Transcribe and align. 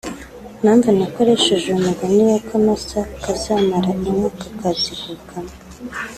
Impanvu 0.55 0.87
nakoresheje 0.99 1.63
uyu 1.67 1.83
mugani 1.87 2.21
w’Akamasa 2.29 2.99
kazamara 3.23 3.87
inka 4.09 4.29
kakazivukamo 4.39 5.53